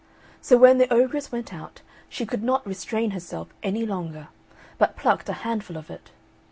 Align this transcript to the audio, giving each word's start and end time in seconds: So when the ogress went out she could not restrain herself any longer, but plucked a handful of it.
So 0.41 0.57
when 0.57 0.79
the 0.79 0.91
ogress 0.91 1.31
went 1.31 1.53
out 1.53 1.81
she 2.09 2.25
could 2.25 2.41
not 2.41 2.65
restrain 2.65 3.11
herself 3.11 3.49
any 3.61 3.85
longer, 3.85 4.29
but 4.79 4.97
plucked 4.97 5.29
a 5.29 5.33
handful 5.45 5.77
of 5.77 5.91
it. 5.91 6.09